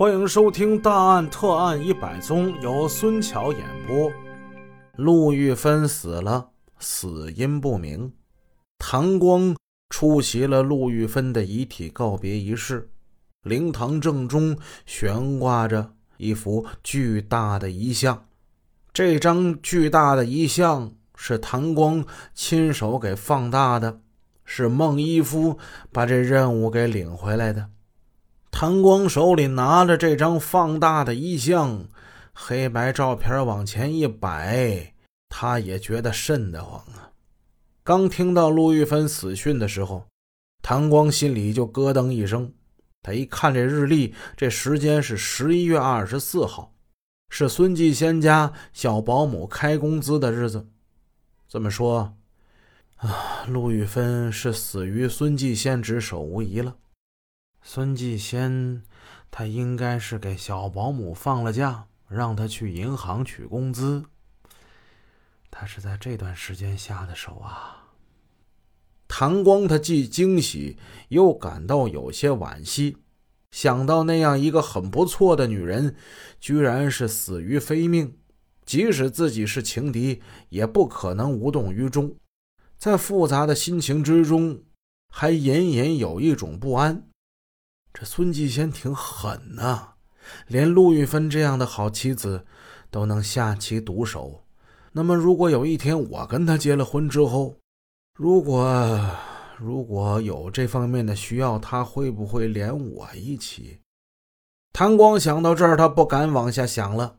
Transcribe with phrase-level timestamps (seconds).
[0.00, 4.10] 欢迎收听《大案特案一百宗》，由孙桥演播。
[4.96, 8.10] 陆玉芬死了，死因不明。
[8.78, 9.54] 唐光
[9.90, 12.88] 出席了陆玉芬的遗体告别仪式，
[13.42, 18.24] 灵堂正中悬挂着一幅巨大的遗像。
[18.94, 24.00] 这张巨大的遗像是唐光亲手给放大的，
[24.46, 25.58] 是孟一夫
[25.92, 27.68] 把这任务给领回来的。
[28.50, 31.86] 谭光手里拿着这张放大的遗像，
[32.32, 34.92] 黑白照片往前一摆，
[35.28, 37.12] 他也觉得瘆得慌啊。
[37.82, 40.06] 刚听到陆玉芬死讯的时候，
[40.62, 42.52] 谭光心里就咯噔一声。
[43.02, 46.74] 他一看这日历，这时间是十一月二十四号，
[47.30, 50.68] 是孙继先家小保姆开工资的日子。
[51.48, 52.14] 这么说，
[52.96, 56.76] 啊，陆玉芬是死于孙继先之手无疑了。
[57.62, 58.82] 孙继先，
[59.30, 64.04] 他应该是给小保姆放了假，让他去银行取工资。
[65.50, 67.76] 他是在这段时间下的手啊。
[69.06, 72.96] 唐光他既惊喜又感到有些惋惜，
[73.50, 75.96] 想到那样一个很不错的女人，
[76.40, 78.16] 居然是死于非命，
[78.64, 82.16] 即使自己是情敌，也不可能无动于衷。
[82.78, 84.62] 在复杂的心情之中，
[85.10, 87.09] 还隐隐有一种不安。
[87.92, 89.94] 这孙继先挺狠呐，
[90.46, 92.44] 连陆玉芬这样的好妻子
[92.90, 94.44] 都能下其毒手。
[94.92, 97.56] 那么，如果有一天我跟他结了婚之后，
[98.16, 99.00] 如果
[99.56, 103.80] 如果有这方面的需要，他会不会连我一起？
[104.72, 107.16] 谭光想到这儿，他不敢往下想了。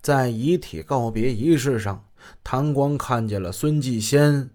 [0.00, 2.06] 在遗体告别仪式上，
[2.42, 4.50] 谭光看见了孙继先。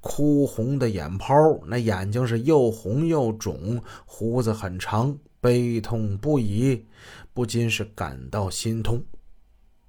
[0.00, 1.34] 哭红的眼泡，
[1.66, 6.84] 那眼睛是又红又肿，胡子很长，悲痛不已，
[7.32, 9.04] 不禁是感到心痛。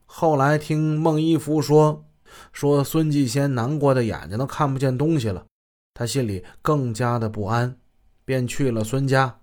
[0.06, 2.06] 后来听孟一夫说，
[2.52, 5.46] 说孙继先难过的眼睛都看不见东西了，
[5.94, 7.78] 他心里更加的不安，
[8.26, 9.40] 便去了孙家。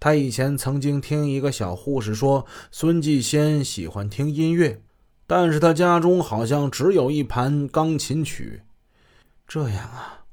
[0.00, 4.82] 他以前曾经听一个小护士说，孙继先喜欢听音乐，
[5.26, 8.62] 但是他家中好像只有一盘钢琴曲。
[9.48, 10.26] 这样啊，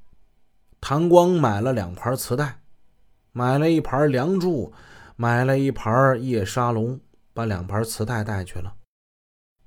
[0.82, 2.60] 谭光买了两盘磁带，
[3.32, 4.68] 买了一盘《梁祝》，
[5.16, 6.98] 买了一盘《夜沙龙》，
[7.34, 8.74] 把两盘磁带带去了。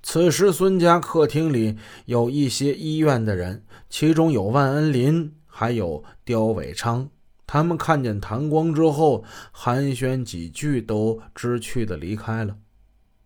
[0.03, 7.09] 此时，孙家客厅里有一些医院的人，其中有万恩林，还有刁伟昌。
[7.47, 12.55] 他们看见谭光之后，寒暄几句，都知趣的离开了。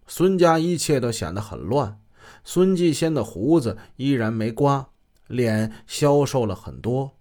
[0.08, 2.00] 孙家一切都显得很乱。
[2.46, 4.88] 孙继先的胡子依然没刮。
[5.34, 7.12] 脸消瘦了很多，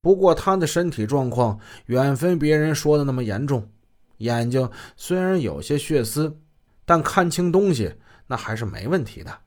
[0.00, 3.70] 不过他的身体状况远非别人说的那么严重。
[4.18, 6.40] 眼睛虽然有些血丝，
[6.84, 7.94] 但看清东西
[8.26, 9.40] 那还是没问题的。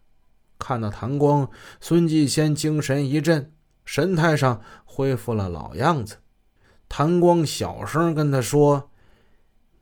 [0.59, 1.49] 看到谭光，
[1.79, 3.51] 孙继先精神一振，
[3.83, 6.17] 神态上恢复了老样子。
[6.87, 8.91] 谭光小声跟他说：“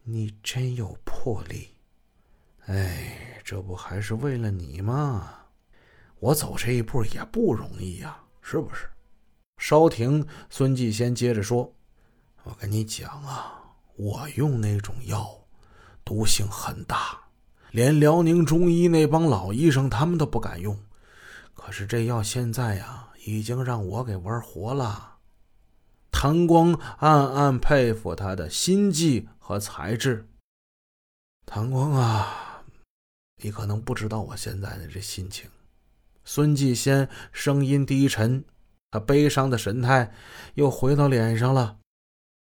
[0.06, 1.76] 你真有魄力，
[2.68, 5.34] 哎，这不还是为了你吗？”
[6.20, 8.90] 我走这一步也不容易呀，是不是？
[9.58, 11.74] 稍停，孙继先接着说
[12.44, 13.62] ：“我跟你讲啊，
[13.98, 15.46] 我用那种药，
[16.06, 17.20] 毒性很大，
[17.72, 20.80] 连辽宁中医那帮老医生他们都不敢用。
[21.54, 25.18] 可是这药现在呀，已经让我给玩活了。”
[26.12, 30.28] 谭光暗暗佩服他的心计和才智。
[31.46, 32.64] 谭光啊，
[33.44, 35.50] 你可能不知道我现在的这心情。
[36.24, 38.46] 孙继先声音低沉，
[38.92, 40.14] 他悲伤的神态
[40.54, 41.78] 又回到脸上了。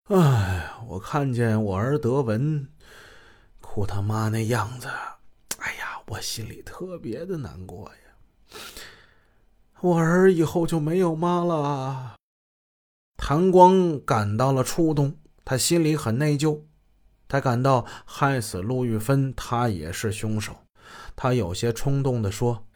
[0.09, 2.69] 哎，我看见我儿德文
[3.61, 4.89] 哭他妈那样子，
[5.59, 8.59] 哎呀，我心里特别的难过呀。
[9.81, 12.17] 我儿以后就没有妈了。
[13.17, 16.63] 谭光感到了触动，他心里很内疚，
[17.29, 20.57] 他感到害死陆玉芬，他也是凶手。
[21.17, 22.67] 他有些冲动的说。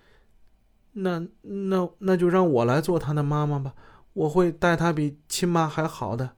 [1.01, 3.75] 那那那就让我来做他的妈妈吧，
[4.13, 6.37] 我会待他比亲妈还好的。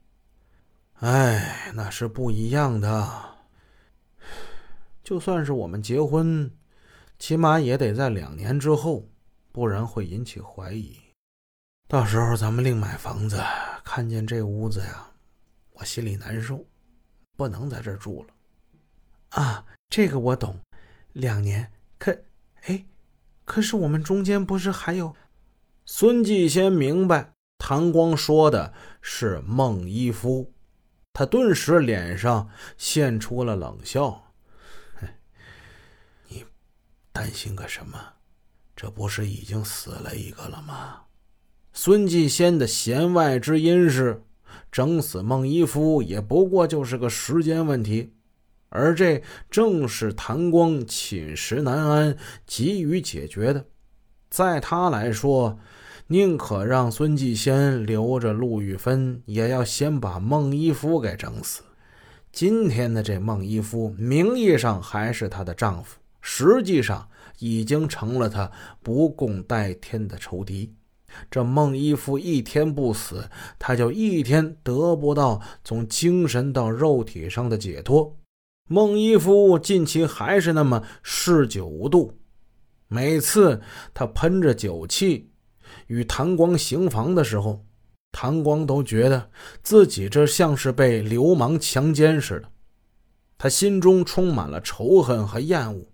[0.95, 3.09] 哎，那是不一样的。
[5.03, 6.51] 就算是我们结婚，
[7.19, 9.09] 起码也得在两年之后，
[9.51, 10.95] 不然会引起怀疑。
[11.89, 13.43] 到时候咱们另买房子，
[13.83, 15.11] 看见这屋子呀，
[15.73, 16.65] 我心里难受，
[17.37, 18.35] 不能在这住了。
[19.31, 20.61] 啊，这个我懂，
[21.15, 22.13] 两年可
[22.65, 22.85] 哎。
[23.50, 25.12] 可是我们中间不是还有？
[25.85, 30.52] 孙继先明白，谭光说的是孟一夫，
[31.12, 32.49] 他顿时脸上
[32.79, 34.31] 现出了冷笑。
[36.29, 36.44] 你
[37.11, 37.99] 担心个什么？
[38.76, 41.00] 这不是已经死了一个了吗？
[41.73, 44.23] 孙继先的弦外之音是，
[44.70, 48.14] 整死孟一夫也不过就是个时间问题，
[48.70, 53.67] 而这正是谭光寝食难安、急于解决的。
[54.31, 55.58] 在他来说，
[56.06, 61.62] 宁可让孙继先留着陆玉芬，也要先把孟一夫给整死。
[62.32, 67.08] 今天的这孟一夫，名义上还是她的丈夫，实际上
[67.40, 68.50] 已经成了她
[68.82, 70.72] 不共戴天的仇敌。
[71.28, 73.28] 这孟一夫一天不死，
[73.58, 78.17] 他就一天得不到从精神到肉体上的解脱。
[78.72, 82.14] 孟一夫近期还是那么嗜酒无度，
[82.87, 83.61] 每次
[83.93, 85.28] 他喷着酒气
[85.88, 87.64] 与谭光行房的时候，
[88.12, 89.28] 谭光都觉得
[89.61, 92.49] 自己这像是被流氓强奸似的，
[93.37, 95.88] 他心中充满了仇恨和厌恶。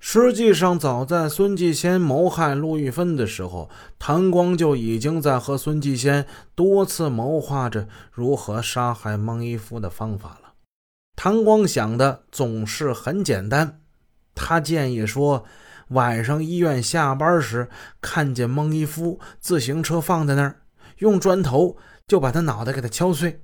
[0.00, 3.70] 实际上，早在孙继先谋害陆玉芬的时候，
[4.00, 6.26] 谭光就已经在和孙继先
[6.56, 10.39] 多次谋划着如何杀害孟一夫的方法。
[11.22, 13.82] 谭光想的总是很简单，
[14.34, 15.44] 他建议说，
[15.88, 17.68] 晚上医院下班时
[18.00, 20.62] 看见孟一夫自行车放在那儿，
[20.96, 21.76] 用砖头
[22.08, 23.42] 就把他脑袋给他敲碎。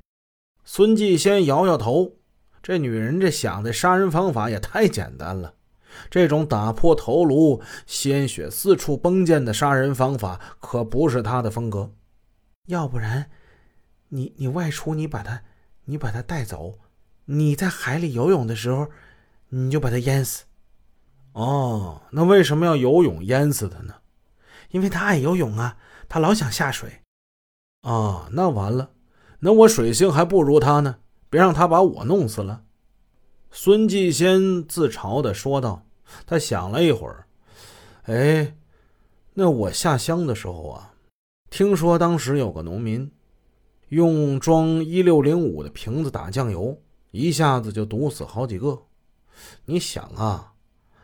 [0.64, 2.14] 孙继先摇摇头，
[2.62, 5.52] 这女人这想的杀人方法也太简单了。
[6.08, 11.92] 这种打破头颅、鲜血四处崩溅的杀人方法可不是他的风格。
[12.68, 13.28] 要不然，
[14.08, 15.42] 你你外出，你把他，
[15.84, 16.78] 你把他带走，
[17.26, 18.88] 你在海里游泳的时候，
[19.50, 20.44] 你就把他淹死。
[21.32, 23.94] 哦，那为什么要游泳淹死他呢？
[24.70, 25.76] 因为他爱游泳啊，
[26.08, 27.02] 他老想下水。
[27.82, 28.90] 啊，那完了，
[29.40, 30.96] 那我水性还不如他呢，
[31.30, 32.62] 别让他把我弄死了。
[33.50, 35.82] 孙继先自嘲地说道。
[36.24, 37.26] 他想了一会儿，
[38.04, 38.54] 哎，
[39.34, 40.94] 那我下乡的时候啊，
[41.50, 43.10] 听说当时有个农民
[43.88, 46.80] 用装一六零五的瓶子打酱油，
[47.16, 48.82] 一下子就毒死好几个。
[49.64, 50.52] 你想啊，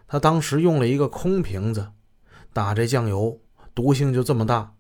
[0.07, 1.93] 他当时用了一个空瓶子
[2.53, 3.41] 打这酱油，
[3.75, 4.75] 毒性就这么大。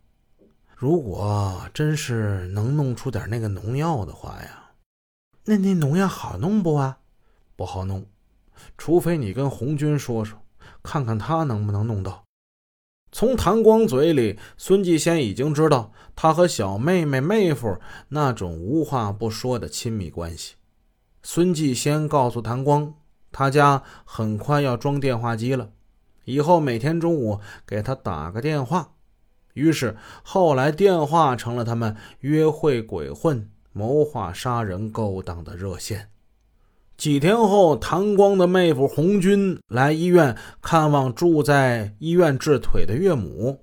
[0.76, 4.72] 如果真是能弄出点那个农药的话呀，
[5.44, 6.98] 那那农药好弄不啊？
[7.56, 8.06] 不好弄。
[8.76, 10.38] 除非你跟红军说说，
[10.82, 12.24] 看看他能不能弄到。
[13.10, 20.54] 从谭光嘴里，孙继先已经知道他和小妹妹妹夫那种无话不说的亲密关系。
[21.22, 22.94] 孙继先告诉谭光，
[23.30, 25.70] 他家很快要装电话机了，
[26.24, 28.90] 以后每天中午给他打个电话。
[29.54, 36.08] 于是后来，电话成了他们约会、鬼混、谋划杀人、勾当的热线。
[36.96, 43.60] 几天后，谭光的妹夫红军来医院看望住在医院治腿的岳母，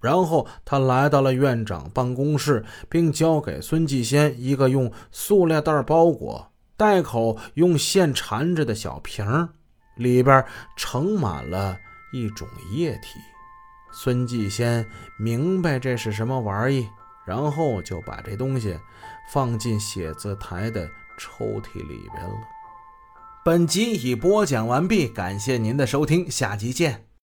[0.00, 9.50] 然后他来到了院长办公室，并交给孙继先一个用塑料袋包裹、袋口用线缠着的小瓶
[9.96, 10.42] 里边
[10.76, 11.76] 盛满了
[12.10, 13.18] 一种液体。
[13.92, 14.88] 孙继先
[15.18, 16.88] 明白这是什么玩意，
[17.26, 18.78] 然后就把这东西
[19.30, 20.88] 放进写字台的
[21.18, 22.34] 抽屉里边了。
[23.44, 27.09] 本集已播讲完毕，感谢您的收听，下集见。